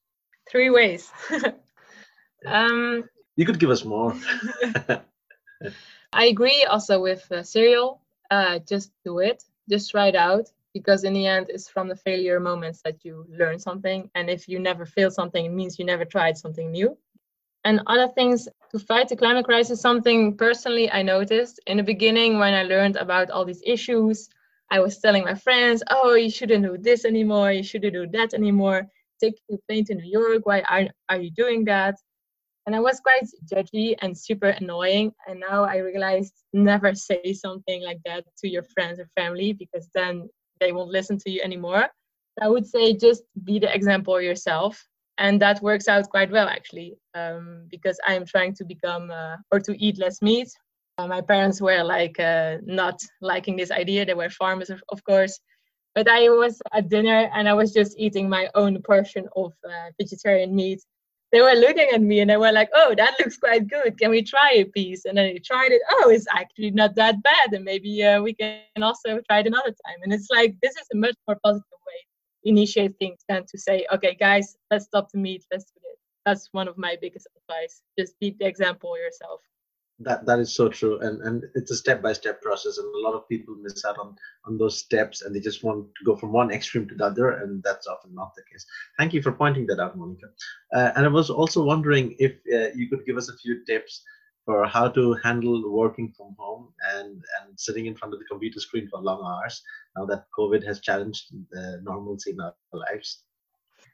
Three 0.49 0.69
ways. 0.69 1.11
um, 2.45 3.03
you 3.35 3.45
could 3.45 3.59
give 3.59 3.69
us 3.69 3.85
more. 3.85 4.15
I 6.13 6.25
agree 6.25 6.65
also 6.69 7.01
with 7.01 7.31
uh, 7.31 7.43
Cyril. 7.43 8.01
Uh, 8.31 8.59
just 8.59 8.91
do 9.03 9.19
it. 9.19 9.43
Just 9.69 9.91
try 9.91 10.07
it 10.07 10.15
out 10.15 10.45
because 10.73 11.03
in 11.03 11.13
the 11.13 11.25
end, 11.25 11.47
it's 11.49 11.69
from 11.69 11.87
the 11.87 11.95
failure 11.95 12.39
moments 12.39 12.81
that 12.83 13.05
you 13.05 13.25
learn 13.29 13.59
something. 13.59 14.09
And 14.15 14.29
if 14.29 14.47
you 14.49 14.59
never 14.59 14.85
fail 14.85 15.11
something, 15.11 15.45
it 15.45 15.53
means 15.53 15.79
you 15.79 15.85
never 15.85 16.05
tried 16.05 16.37
something 16.37 16.71
new. 16.71 16.97
And 17.63 17.81
other 17.87 18.09
things 18.13 18.47
to 18.77 18.85
fight 18.85 19.07
the 19.07 19.15
climate 19.15 19.45
crisis, 19.45 19.79
something 19.79 20.35
personally 20.35 20.91
I 20.91 21.01
noticed 21.01 21.61
in 21.65 21.77
the 21.77 21.83
beginning 21.83 22.39
when 22.39 22.53
I 22.53 22.63
learned 22.63 22.97
about 22.97 23.29
all 23.29 23.45
these 23.45 23.63
issues, 23.65 24.27
I 24.69 24.81
was 24.81 24.97
telling 24.97 25.23
my 25.23 25.35
friends, 25.35 25.81
oh, 25.89 26.15
you 26.15 26.29
shouldn't 26.29 26.65
do 26.65 26.77
this 26.77 27.05
anymore, 27.05 27.53
you 27.53 27.63
shouldn't 27.63 27.93
do 27.93 28.05
that 28.07 28.33
anymore. 28.33 28.85
Take 29.21 29.35
the 29.47 29.59
plane 29.69 29.85
to 29.85 29.95
New 29.95 30.11
York, 30.11 30.45
why 30.45 30.59
are, 30.69 30.87
are 31.07 31.21
you 31.21 31.31
doing 31.31 31.63
that? 31.65 31.95
And 32.65 32.75
I 32.75 32.81
was 32.81 32.99
quite 32.99 33.23
judgy 33.49 33.95
and 34.01 34.17
super 34.17 34.49
annoying. 34.49 35.13
And 35.25 35.39
now 35.39 35.63
I 35.63 35.77
realized 35.77 36.33
never 36.51 36.93
say 36.95 37.31
something 37.31 37.81
like 37.81 37.99
that 38.05 38.25
to 38.39 38.49
your 38.49 38.63
friends 38.63 38.99
or 38.99 39.07
family 39.15 39.53
because 39.53 39.87
then 39.93 40.27
they 40.59 40.73
won't 40.73 40.91
listen 40.91 41.17
to 41.19 41.29
you 41.29 41.39
anymore. 41.41 41.87
I 42.41 42.49
would 42.49 42.67
say 42.67 42.93
just 42.93 43.23
be 43.45 43.57
the 43.59 43.73
example 43.73 44.19
yourself 44.19 44.85
and 45.17 45.41
that 45.41 45.61
works 45.61 45.87
out 45.87 46.09
quite 46.09 46.31
well 46.31 46.47
actually 46.47 46.97
um, 47.13 47.65
because 47.69 47.97
i'm 48.07 48.25
trying 48.25 48.53
to 48.53 48.65
become 48.65 49.09
uh, 49.11 49.35
or 49.51 49.59
to 49.59 49.73
eat 49.83 49.97
less 49.97 50.21
meat 50.21 50.49
Uh, 50.97 51.07
my 51.07 51.19
parents 51.19 51.59
were 51.59 51.83
like 51.83 52.17
uh, 52.19 52.57
not 52.63 53.01
liking 53.19 53.57
this 53.57 53.71
idea. 53.71 54.05
They 54.05 54.13
were 54.13 54.29
farmers, 54.29 54.69
of, 54.69 54.81
of, 54.89 55.03
course. 55.03 55.39
But 55.93 56.07
I 56.07 56.29
was 56.29 56.61
at 56.73 56.89
dinner 56.89 57.29
and 57.33 57.49
I 57.49 57.53
was 57.53 57.73
just 57.73 57.95
eating 57.97 58.29
my 58.29 58.49
own 58.55 58.81
portion 58.81 59.27
of 59.35 59.51
uh, 59.67 59.91
vegetarian 59.99 60.55
meat. 60.55 60.81
They 61.31 61.41
were 61.41 61.53
looking 61.53 61.89
at 61.93 62.01
me 62.01 62.21
and 62.21 62.29
they 62.29 62.37
were 62.37 62.51
like, 62.51 62.69
"Oh, 62.73 62.93
that 62.95 63.15
looks 63.19 63.37
quite 63.37 63.67
good. 63.67 63.97
Can 63.99 64.09
we 64.09 64.21
try 64.23 64.51
a 64.55 64.65
piece?" 64.65 65.03
And 65.05 65.17
then 65.17 65.33
they 65.33 65.39
tried 65.39 65.71
it. 65.71 65.81
Oh, 65.95 66.09
it's 66.09 66.27
actually 66.31 66.71
not 66.71 66.95
that 66.95 67.21
bad, 67.23 67.53
and 67.53 67.65
maybe 67.65 68.03
uh, 68.03 68.21
we 68.21 68.33
can 68.33 68.81
also 68.81 69.19
try 69.27 69.39
it 69.39 69.47
another 69.47 69.75
time. 69.85 69.99
And 70.03 70.13
it's 70.13 70.29
like 70.29 70.55
this 70.61 70.75
is 70.81 70.87
a 70.93 70.97
much 70.97 71.17
more 71.27 71.37
positive 71.43 71.74
initiate 72.45 72.97
things 72.99 73.19
than 73.27 73.45
to 73.47 73.57
say, 73.57 73.85
"Okay, 73.93 74.15
guys, 74.15 74.55
let's 74.71 74.85
stop 74.85 75.11
the 75.11 75.17
meat. 75.17 75.45
Let's 75.51 75.65
do 75.65 75.79
this." 75.83 75.99
That's 76.25 76.49
one 76.53 76.67
of 76.67 76.77
my 76.77 76.97
biggest 77.01 77.27
advice. 77.35 77.81
Just 77.99 78.19
be 78.19 78.35
the 78.39 78.47
example 78.47 78.97
yourself 78.97 79.41
that 79.99 80.25
that 80.25 80.39
is 80.39 80.53
so 80.53 80.67
true 80.67 80.99
and 80.99 81.21
and 81.21 81.45
it's 81.55 81.71
a 81.71 81.75
step 81.75 82.01
by 82.01 82.11
step 82.11 82.41
process 82.41 82.77
and 82.77 82.95
a 82.95 82.99
lot 82.99 83.13
of 83.13 83.27
people 83.29 83.55
miss 83.61 83.85
out 83.85 83.97
on 83.97 84.15
on 84.45 84.57
those 84.57 84.77
steps 84.77 85.21
and 85.21 85.33
they 85.33 85.39
just 85.39 85.63
want 85.63 85.85
to 85.97 86.03
go 86.03 86.15
from 86.15 86.33
one 86.33 86.51
extreme 86.51 86.87
to 86.87 86.95
the 86.95 87.05
other 87.05 87.29
and 87.29 87.63
that's 87.63 87.87
often 87.87 88.13
not 88.13 88.33
the 88.35 88.43
case 88.51 88.65
thank 88.97 89.13
you 89.13 89.21
for 89.21 89.31
pointing 89.31 89.65
that 89.65 89.79
out 89.79 89.97
monica 89.97 90.27
uh, 90.75 90.91
and 90.95 91.05
i 91.05 91.07
was 91.07 91.29
also 91.29 91.63
wondering 91.63 92.13
if 92.19 92.33
uh, 92.53 92.75
you 92.75 92.89
could 92.89 93.05
give 93.05 93.15
us 93.15 93.29
a 93.29 93.37
few 93.37 93.63
tips 93.65 94.03
for 94.45 94.65
how 94.65 94.87
to 94.87 95.13
handle 95.23 95.57
working 95.71 96.13
from 96.15 96.35
home 96.37 96.73
and 96.93 97.23
and 97.37 97.59
sitting 97.59 97.85
in 97.85 97.95
front 97.95 98.13
of 98.13 98.19
the 98.19 98.25
computer 98.25 98.59
screen 98.59 98.87
for 98.89 98.99
long 98.99 99.21
hours 99.29 99.61
now 99.97 100.05
that 100.05 100.25
covid 100.37 100.65
has 100.65 100.79
challenged 100.79 101.25
the 101.51 101.81
normalcy 101.83 102.31
in 102.31 102.39
our 102.39 102.53
lives. 102.71 103.23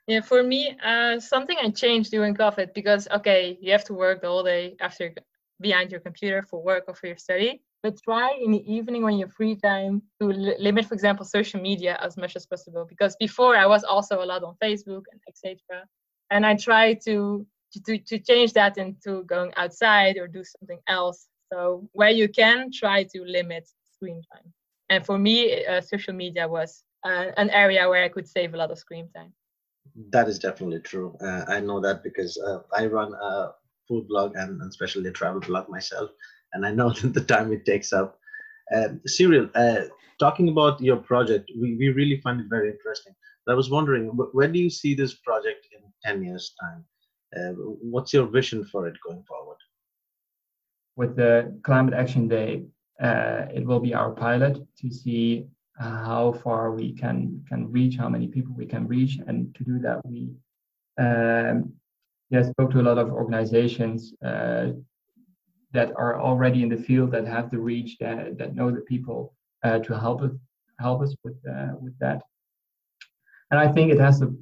Yeah, 0.07 0.21
for 0.21 0.41
me, 0.43 0.75
uh, 0.83 1.19
something 1.19 1.57
I 1.61 1.69
changed 1.69 2.11
during 2.11 2.33
COVID 2.35 2.73
because 2.73 3.07
okay, 3.17 3.57
you 3.61 3.71
have 3.71 3.85
to 3.85 3.93
work 3.93 4.21
the 4.21 4.27
whole 4.27 4.43
day 4.43 4.75
after 4.79 5.13
behind 5.61 5.91
your 5.91 6.01
computer 6.01 6.41
for 6.41 6.61
work 6.61 6.85
or 6.87 6.95
for 6.95 7.07
your 7.07 7.17
study 7.17 7.61
but 7.83 8.01
try 8.03 8.37
in 8.43 8.51
the 8.51 8.73
evening 8.73 9.03
when 9.03 9.17
you 9.17 9.25
have 9.25 9.33
free 9.33 9.55
time 9.55 10.01
to 10.19 10.27
limit 10.27 10.85
for 10.85 10.93
example 10.93 11.25
social 11.25 11.61
media 11.61 11.97
as 12.01 12.17
much 12.17 12.35
as 12.35 12.45
possible 12.45 12.85
because 12.87 13.15
before 13.19 13.55
i 13.55 13.65
was 13.65 13.83
also 13.83 14.23
a 14.23 14.25
lot 14.25 14.43
on 14.43 14.55
facebook 14.63 15.03
and 15.11 15.21
etc 15.27 15.57
and 16.31 16.45
i 16.45 16.55
try 16.55 16.93
to, 16.93 17.45
to 17.79 17.97
to 17.97 18.19
change 18.19 18.53
that 18.53 18.77
into 18.77 19.23
going 19.23 19.51
outside 19.57 20.17
or 20.17 20.27
do 20.27 20.43
something 20.43 20.79
else 20.87 21.27
so 21.51 21.87
where 21.93 22.09
you 22.09 22.27
can 22.27 22.69
try 22.71 23.03
to 23.03 23.23
limit 23.23 23.67
screen 23.93 24.21
time 24.33 24.51
and 24.89 25.05
for 25.05 25.17
me 25.17 25.65
uh, 25.65 25.81
social 25.81 26.13
media 26.13 26.47
was 26.47 26.83
uh, 27.03 27.27
an 27.37 27.49
area 27.49 27.87
where 27.87 28.03
i 28.03 28.09
could 28.09 28.27
save 28.27 28.53
a 28.53 28.57
lot 28.57 28.71
of 28.71 28.77
screen 28.77 29.09
time 29.15 29.33
that 30.11 30.27
is 30.27 30.39
definitely 30.39 30.79
true 30.79 31.15
uh, 31.21 31.43
i 31.47 31.59
know 31.59 31.79
that 31.79 32.03
because 32.03 32.37
uh, 32.47 32.59
i 32.77 32.85
run 32.85 33.13
a 33.13 33.51
food 33.91 34.07
blog 34.07 34.35
and, 34.35 34.61
and 34.61 34.69
especially 34.69 35.09
a 35.09 35.11
travel 35.11 35.41
blog 35.41 35.69
myself, 35.69 36.09
and 36.53 36.65
I 36.65 36.71
know 36.71 36.89
the 37.17 37.21
time 37.21 37.51
it 37.51 37.65
takes 37.65 37.91
up. 37.93 38.17
Um, 38.73 39.01
Cyril, 39.05 39.49
uh, 39.55 39.83
talking 40.19 40.47
about 40.49 40.81
your 40.81 40.97
project, 40.97 41.51
we, 41.59 41.75
we 41.75 41.89
really 41.89 42.21
find 42.21 42.39
it 42.39 42.47
very 42.49 42.69
interesting. 42.71 43.13
But 43.45 43.53
I 43.53 43.55
was 43.55 43.69
wondering, 43.69 44.05
where 44.07 44.47
do 44.47 44.59
you 44.59 44.69
see 44.69 44.95
this 44.95 45.15
project 45.15 45.67
in 45.75 45.81
10 46.05 46.23
years' 46.23 46.53
time? 46.61 46.85
Uh, 47.35 47.53
what's 47.93 48.13
your 48.13 48.27
vision 48.27 48.63
for 48.63 48.87
it 48.87 48.97
going 49.05 49.23
forward? 49.23 49.57
With 50.95 51.15
the 51.15 51.57
Climate 51.63 51.93
Action 51.93 52.27
Day, 52.27 52.65
uh, 53.01 53.45
it 53.53 53.65
will 53.65 53.79
be 53.79 53.93
our 53.93 54.11
pilot 54.11 54.59
to 54.79 54.91
see 54.91 55.47
how 55.79 56.33
far 56.43 56.71
we 56.71 56.93
can 56.93 57.43
can 57.47 57.71
reach, 57.71 57.95
how 57.95 58.09
many 58.09 58.27
people 58.27 58.53
we 58.55 58.65
can 58.65 58.87
reach, 58.87 59.17
and 59.27 59.55
to 59.55 59.63
do 59.63 59.79
that, 59.79 60.05
we 60.05 60.29
um, 60.99 61.73
yeah, 62.29 62.43
spoke 62.43 62.71
to 62.71 62.81
a 62.81 62.87
lot 62.89 62.97
of 62.97 63.11
organizations 63.11 64.13
uh, 64.23 64.71
that 65.73 65.91
are 65.95 66.19
already 66.19 66.63
in 66.63 66.69
the 66.69 66.77
field 66.77 67.11
that 67.11 67.25
have 67.27 67.49
the 67.49 67.57
reach 67.57 67.97
that, 67.99 68.37
that 68.37 68.55
know 68.55 68.71
the 68.71 68.81
people 68.81 69.33
uh, 69.63 69.79
to 69.79 69.97
help 69.97 70.21
us 70.21 70.31
help 70.79 71.01
us 71.01 71.15
with 71.23 71.37
uh, 71.49 71.73
with 71.79 71.97
that. 71.99 72.21
And 73.51 73.59
I 73.59 73.67
think 73.71 73.91
it 73.91 73.99
has 73.99 74.19
the 74.19 74.35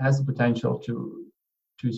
has 0.00 0.18
the 0.18 0.24
potential 0.24 0.78
to 0.80 1.26
to 1.80 1.92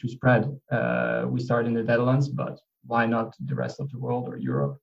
to 0.00 0.08
spread. 0.08 0.42
Uh, 0.70 1.24
we 1.28 1.40
start 1.40 1.66
in 1.66 1.74
the 1.74 1.82
Netherlands, 1.82 2.28
but 2.28 2.58
why 2.84 3.06
not 3.06 3.34
the 3.46 3.54
rest 3.54 3.80
of 3.80 3.90
the 3.90 3.98
world 3.98 4.28
or 4.28 4.36
Europe? 4.36 4.78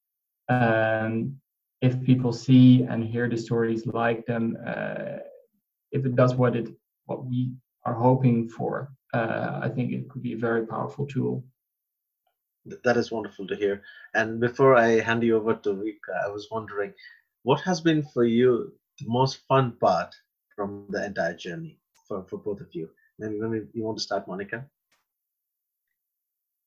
Um, 0.49 1.35
if 1.81 2.01
people 2.03 2.33
see 2.33 2.83
and 2.83 3.03
hear 3.03 3.29
the 3.29 3.37
stories, 3.37 3.85
like 3.85 4.25
them, 4.25 4.57
uh, 4.65 5.19
if 5.91 6.05
it 6.05 6.15
does 6.15 6.35
what 6.35 6.55
it 6.55 6.69
what 7.05 7.25
we 7.25 7.51
are 7.85 7.93
hoping 7.93 8.47
for, 8.49 8.91
uh, 9.13 9.59
I 9.63 9.69
think 9.69 9.91
it 9.91 10.09
could 10.09 10.21
be 10.21 10.33
a 10.33 10.37
very 10.37 10.65
powerful 10.67 11.07
tool. 11.07 11.43
That 12.83 12.97
is 12.97 13.11
wonderful 13.11 13.47
to 13.47 13.55
hear. 13.55 13.81
And 14.13 14.39
before 14.39 14.75
I 14.75 14.99
hand 14.99 15.23
you 15.23 15.37
over 15.37 15.55
to 15.55 15.69
Wiebke, 15.69 16.11
I 16.23 16.27
was 16.27 16.49
wondering, 16.51 16.93
what 17.43 17.61
has 17.61 17.81
been 17.81 18.03
for 18.03 18.25
you 18.25 18.73
the 18.99 19.07
most 19.07 19.39
fun 19.47 19.77
part 19.79 20.13
from 20.55 20.85
the 20.89 21.03
entire 21.05 21.33
journey 21.33 21.79
for, 22.07 22.23
for 22.25 22.37
both 22.37 22.61
of 22.61 22.67
you? 22.73 22.89
Maybe, 23.17 23.39
maybe 23.39 23.65
you 23.73 23.83
want 23.83 23.97
to 23.97 24.03
start, 24.03 24.27
Monica? 24.27 24.65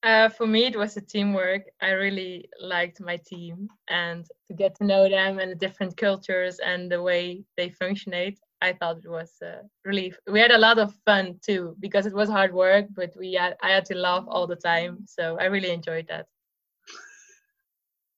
Uh, 0.03 0.29
for 0.29 0.49
me, 0.49 0.65
it 0.65 0.77
was 0.77 0.95
the 0.95 1.01
teamwork. 1.01 1.63
I 1.81 1.91
really 1.91 2.49
liked 2.61 3.01
my 3.01 3.19
team 3.19 3.69
and 3.89 4.27
to 4.49 4.55
get 4.55 4.75
to 4.77 4.85
know 4.85 5.09
them 5.09 5.39
and 5.39 5.53
the 5.53 5.55
different 5.55 5.97
cultures 5.97 6.59
and 6.59 6.91
the 6.91 7.01
way 7.01 7.45
they 7.57 7.69
functionate. 7.71 8.39
I 8.61 8.73
thought 8.73 8.99
it 8.99 9.09
was 9.09 9.33
a 9.43 9.61
relief. 9.85 10.19
We 10.29 10.41
had 10.41 10.51
a 10.51 10.59
lot 10.59 10.79
of 10.79 10.95
fun 11.05 11.39
too 11.45 11.77
because 11.79 12.07
it 12.07 12.15
was 12.15 12.29
hard 12.29 12.53
work, 12.53 12.87
but 12.95 13.13
we 13.17 13.35
had, 13.35 13.57
I 13.63 13.71
had 13.71 13.85
to 13.87 13.95
laugh 13.97 14.25
all 14.27 14.47
the 14.49 14.57
time, 14.57 14.99
so 15.07 15.37
I 15.41 15.45
really 15.45 15.71
enjoyed 15.71 16.07
that. 16.09 16.27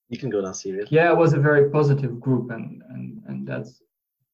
You 0.09 0.19
can 0.19 0.31
go 0.31 0.43
down 0.43 0.55
serious. 0.55 0.91
Yeah, 0.91 1.11
it 1.11 1.17
was 1.17 1.33
a 1.33 1.41
very 1.41 1.71
positive 1.71 2.21
group, 2.21 2.51
and 2.51 2.83
and 2.91 3.23
and 3.27 3.49
that's 3.49 3.83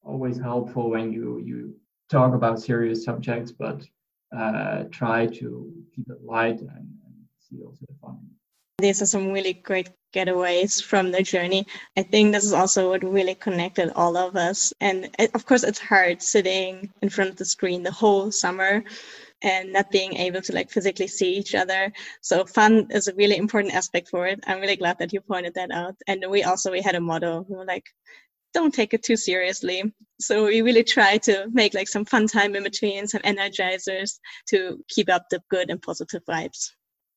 always 0.03 0.39
helpful 0.39 0.91
when 0.91 1.13
you 1.13 1.41
you 1.45 1.77
talk 2.11 2.35
about 2.35 2.61
serious 2.61 3.05
subjects, 3.05 3.53
but 3.53 3.87
uh, 4.37 4.85
try 4.91 5.27
to 5.27 5.73
keep 5.95 6.11
it 6.11 6.25
light 6.25 6.61
and, 6.61 6.89
also. 7.65 8.19
These 8.79 9.03
are 9.03 9.07
some 9.07 9.33
really 9.33 9.53
great 9.53 9.91
getaways 10.15 10.83
from 10.83 11.13
the 11.13 11.23
journey. 11.23 11.67
I 11.97 12.03
think 12.03 12.33
this 12.33 12.45
is 12.45 12.53
also 12.53 12.91
what 12.91 13.05
really 13.05 13.35
connected 13.35 13.93
all 13.95 14.17
of 14.17 14.37
us. 14.37 14.73
And 14.81 15.11
it, 15.19 15.31
of 15.35 15.45
course, 15.47 15.63
it's 15.63 15.79
hard 15.79 16.23
sitting 16.23 16.91
in 17.03 17.11
front 17.11 17.31
of 17.31 17.37
the 17.37 17.45
screen 17.45 17.83
the 17.83 17.93
whole 17.93 18.33
summer 18.33 18.83
and 19.43 19.73
not 19.73 19.91
being 19.91 20.15
able 20.17 20.43
to 20.43 20.53
like 20.55 20.71
physically 20.71 21.07
see 21.07 21.37
each 21.37 21.55
other. 21.55 21.93
So 22.21 22.45
fun 22.45 22.89
is 22.91 23.09
a 23.09 23.15
really 23.15 23.37
important 23.37 23.75
aspect 23.75 24.09
for 24.09 24.27
it. 24.27 24.41
I'm 24.47 24.61
really 24.61 24.77
glad 24.77 24.99
that 24.99 25.13
you 25.13 25.21
pointed 25.21 25.55
that 25.55 25.71
out. 25.71 25.97
And 26.07 26.25
we 26.29 26.43
also 26.45 26.71
we 26.71 26.83
had 26.83 26.95
a. 26.95 27.01
We 27.01 27.57
were 27.57 27.65
like, 27.65 27.87
don't 28.53 28.75
take 28.75 28.95
it 28.95 29.03
too 29.03 29.17
seriously. 29.17 29.93
So 30.21 30.47
we 30.47 30.63
really 30.63 30.85
try 30.85 31.19
to 31.19 31.47
make 31.53 31.75
like 31.75 31.89
some 31.89 32.05
fun 32.05 32.27
time 32.27 32.57
in 32.57 32.65
between, 32.65 33.07
some 33.07 33.23
energizers 33.23 34.19
to 34.49 34.85
keep 34.89 35.09
up 35.09 35.27
the 35.31 35.41
good 35.51 35.71
and 35.71 35.81
positive 35.81 36.25
vibes. 36.25 36.73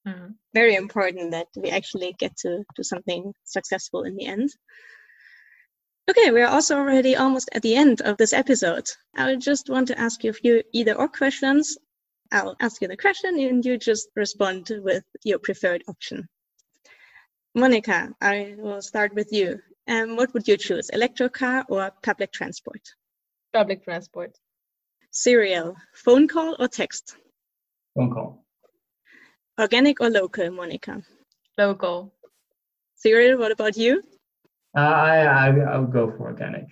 Mm. 0.08 0.36
Very 0.54 0.76
important 0.76 1.32
that 1.32 1.48
we 1.56 1.70
actually 1.70 2.14
get 2.20 2.36
to 2.38 2.64
do 2.76 2.84
something 2.84 3.34
successful 3.46 4.04
in 4.04 4.16
the 4.16 4.26
end. 4.26 4.50
Okay, 6.10 6.32
we're 6.32 6.48
also 6.48 6.78
already 6.78 7.16
almost 7.16 7.50
at 7.54 7.62
the 7.62 7.76
end 7.76 8.02
of 8.02 8.18
this 8.18 8.34
episode. 8.34 8.90
I 9.16 9.36
just 9.36 9.70
want 9.70 9.88
to 9.88 10.00
ask 10.00 10.24
you 10.24 10.32
a 10.32 10.34
few 10.34 10.62
either 10.74 10.94
or 10.94 11.08
questions. 11.08 11.78
I'll 12.32 12.58
ask 12.60 12.82
you 12.82 12.90
the 12.90 12.98
question 12.98 13.40
and 13.40 13.64
you 13.64 13.78
just 13.78 14.10
respond 14.16 14.70
with 14.84 15.04
your 15.24 15.40
preferred 15.40 15.84
option. 15.88 16.28
Monica, 17.56 18.10
I 18.20 18.56
will 18.58 18.82
start 18.82 19.14
with 19.14 19.32
you. 19.32 19.60
Um, 19.88 20.18
what 20.18 20.34
would 20.34 20.48
you 20.48 20.58
choose, 20.58 20.90
electric 20.90 21.34
car 21.34 21.66
or 21.70 21.92
public 22.02 22.34
transport? 22.34 22.82
Public 23.54 23.84
transport. 23.84 24.36
Cyril, 25.12 25.76
phone 25.94 26.28
call 26.28 26.56
or 26.60 26.68
text? 26.68 27.16
Phone 27.96 28.12
call. 28.12 28.43
Organic 29.60 30.02
or 30.02 30.10
local, 30.10 30.50
Monica? 30.52 31.02
Local. 31.58 32.12
Cyril, 32.96 33.38
what 33.38 33.52
about 33.52 33.78
you? 33.78 34.02
Uh, 34.76 34.80
I, 34.80 35.18
I 35.26 35.60
I'll 35.60 35.86
go 35.86 36.10
for 36.10 36.24
organic. 36.28 36.66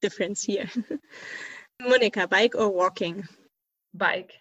Difference 0.00 0.44
here. 0.44 0.70
Monica, 1.82 2.28
bike 2.28 2.54
or 2.54 2.68
walking? 2.68 3.26
Bike. 3.94 4.32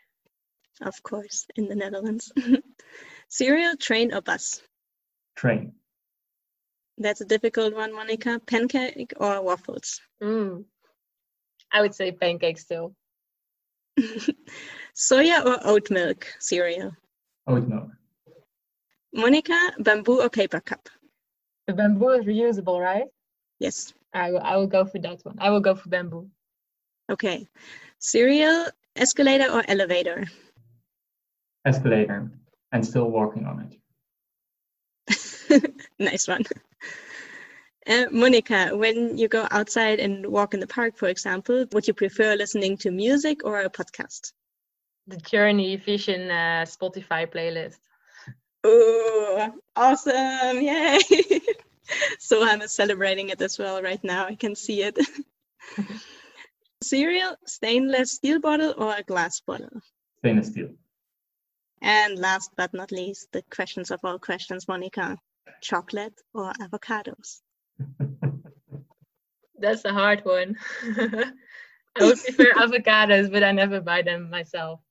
Of 0.81 1.01
course, 1.01 1.47
in 1.55 1.67
the 1.67 1.75
Netherlands. 1.75 2.31
Cyril, 3.29 3.75
train 3.77 4.13
or 4.13 4.21
bus? 4.21 4.61
Train. 5.35 5.73
That's 6.99 7.21
a 7.21 7.25
difficult 7.25 7.73
one, 7.73 7.93
Monica. 7.93 8.39
Pancake 8.45 9.13
or 9.17 9.41
waffles? 9.41 9.99
Mm. 10.21 10.65
I 11.71 11.81
would 11.81 11.95
say 11.95 12.11
pancake 12.11 12.59
still. 12.59 12.93
Soya 14.95 15.43
or 15.43 15.59
oat 15.63 15.89
milk 15.89 16.27
Cyril? 17.48 17.58
oat 17.58 17.68
milk. 17.68 17.89
Monica, 19.13 19.72
bamboo 19.80 20.22
or 20.22 20.30
paper 20.30 20.60
cup? 20.60 20.89
The 21.68 21.74
bamboo 21.74 22.10
is 22.10 22.25
reusable, 22.25 22.80
right? 22.82 23.08
Yes. 23.60 23.94
I 24.13 24.32
will, 24.32 24.42
I 24.42 24.58
will 24.58 24.68
go 24.68 24.86
for 24.86 25.00
that 25.00 25.20
one. 25.24 25.38
I 25.39 25.50
will 25.50 25.60
go 25.60 25.75
for 25.75 25.89
bamboo. 25.89 26.30
Okay. 27.10 27.48
Cyril, 28.00 28.68
escalator 28.96 29.51
or 29.51 29.63
elevator? 29.68 30.25
Escalator, 31.66 32.32
and 32.72 32.86
still 32.86 33.10
walking 33.12 33.46
on 33.46 33.72
it. 35.10 35.74
nice 36.00 36.27
one. 36.27 36.44
Uh, 37.88 38.06
Monica, 38.12 38.70
when 38.74 39.18
you 39.18 39.30
go 39.30 39.48
outside 39.51 40.00
and 40.00 40.25
walk 40.25 40.54
in 40.54 40.60
the 40.60 40.68
park, 40.68 40.98
for 40.98 41.08
example, 41.08 41.66
would 41.72 41.88
you 41.88 41.94
prefer 41.94 42.36
listening 42.36 42.77
to 42.77 42.92
music 42.92 43.46
or 43.46 43.62
a 43.62 43.70
podcast? 43.70 44.34
The 45.07 45.17
Journey 45.17 45.77
Vision 45.77 46.29
uh, 46.29 46.65
Spotify 46.65 47.25
playlist. 47.31 47.79
Oh, 48.63 49.53
awesome! 49.75 50.61
Yay! 50.61 50.99
so 52.19 52.43
I'm 52.43 52.67
celebrating 52.67 53.29
it 53.29 53.41
as 53.41 53.57
well 53.57 53.81
right 53.81 54.03
now. 54.03 54.25
I 54.25 54.35
can 54.35 54.55
see 54.55 54.83
it. 54.83 54.99
Cyril, 56.83 57.35
stainless 57.45 58.11
steel 58.11 58.39
bottle 58.39 58.73
or 58.77 58.93
a 58.97 59.03
glass 59.03 59.39
bottle? 59.39 59.81
Stainless 60.19 60.47
steel. 60.47 60.69
And 61.81 62.19
last 62.19 62.51
but 62.57 62.73
not 62.73 62.91
least, 62.91 63.31
the 63.31 63.43
questions 63.49 63.91
of 63.91 64.01
all 64.03 64.19
questions, 64.19 64.67
Monica. 64.67 65.17
Chocolate 65.61 66.19
or 66.33 66.51
avocados? 66.59 67.41
That's 69.59 69.85
a 69.85 69.93
hard 69.93 70.25
one. 70.25 70.57
I 70.85 71.31
would 72.01 72.19
prefer 72.21 72.51
avocados, 72.53 73.31
but 73.31 73.43
I 73.43 73.51
never 73.53 73.79
buy 73.81 74.01
them 74.01 74.29
myself. 74.29 74.81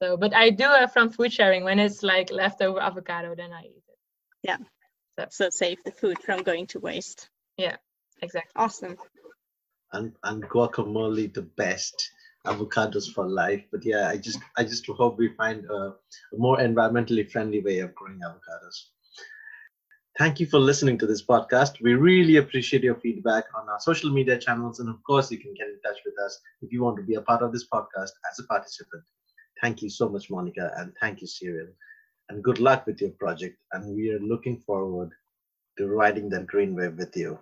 So, 0.00 0.16
but 0.16 0.34
I 0.34 0.50
do 0.50 0.64
have 0.64 0.92
from 0.92 1.10
food 1.10 1.32
sharing 1.32 1.64
when 1.64 1.78
it's 1.78 2.02
like 2.02 2.30
leftover 2.30 2.80
avocado, 2.80 3.34
then 3.34 3.52
I 3.52 3.62
eat 3.62 3.82
it. 3.88 3.98
Yeah. 4.42 4.58
So, 5.18 5.26
so 5.30 5.50
save 5.50 5.82
the 5.84 5.90
food 5.90 6.18
from 6.22 6.42
going 6.42 6.66
to 6.68 6.78
waste. 6.78 7.28
Yeah, 7.56 7.76
exactly. 8.22 8.52
Awesome. 8.54 8.96
And 9.92 10.12
and 10.22 10.44
guacamole 10.44 11.32
the 11.34 11.42
best 11.42 12.12
avocados 12.46 13.12
for 13.12 13.26
life. 13.26 13.64
But 13.72 13.84
yeah, 13.84 14.08
I 14.08 14.18
just 14.18 14.38
I 14.56 14.62
just 14.62 14.86
hope 14.86 15.18
we 15.18 15.34
find 15.34 15.64
a, 15.64 15.94
a 16.32 16.36
more 16.36 16.58
environmentally 16.58 17.28
friendly 17.28 17.60
way 17.60 17.80
of 17.80 17.94
growing 17.94 18.20
avocados. 18.20 18.76
Thank 20.18 20.40
you 20.40 20.46
for 20.46 20.58
listening 20.58 20.98
to 20.98 21.06
this 21.06 21.24
podcast. 21.24 21.80
We 21.80 21.94
really 21.94 22.36
appreciate 22.36 22.82
your 22.82 22.96
feedback 22.96 23.44
on 23.56 23.68
our 23.68 23.78
social 23.80 24.10
media 24.10 24.36
channels. 24.36 24.80
And 24.80 24.88
of 24.88 25.02
course, 25.04 25.30
you 25.30 25.38
can 25.38 25.54
get 25.54 25.68
in 25.68 25.80
touch 25.84 25.98
with 26.04 26.14
us 26.24 26.40
if 26.60 26.72
you 26.72 26.82
want 26.82 26.96
to 26.96 27.04
be 27.04 27.14
a 27.14 27.22
part 27.22 27.42
of 27.42 27.52
this 27.52 27.66
podcast 27.72 28.10
as 28.30 28.38
a 28.40 28.44
participant. 28.44 29.04
Thank 29.60 29.82
you 29.82 29.90
so 29.90 30.08
much, 30.08 30.30
Monica, 30.30 30.72
and 30.76 30.92
thank 31.00 31.20
you, 31.20 31.26
Cyril. 31.26 31.68
And 32.28 32.44
good 32.44 32.60
luck 32.60 32.86
with 32.86 33.00
your 33.00 33.10
project. 33.10 33.56
And 33.72 33.96
we 33.96 34.10
are 34.10 34.20
looking 34.20 34.60
forward 34.60 35.10
to 35.78 35.88
riding 35.88 36.28
that 36.30 36.46
green 36.46 36.74
wave 36.74 36.96
with 36.96 37.16
you. 37.16 37.38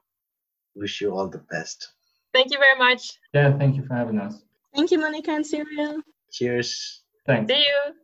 Wish 0.75 1.01
you 1.01 1.15
all 1.15 1.29
the 1.29 1.45
best. 1.51 1.93
Thank 2.33 2.53
you 2.53 2.59
very 2.59 2.79
much. 2.79 3.19
Yeah, 3.33 3.57
thank 3.57 3.77
you 3.77 3.85
for 3.87 3.95
having 3.95 4.19
us. 4.19 4.43
Thank 4.75 4.91
you, 4.91 4.99
Monica 4.99 5.31
and 5.31 5.47
Cyril. 5.47 6.03
Cheers. 6.31 7.03
Thanks. 7.27 7.53
See 7.53 7.59
you. 7.59 7.95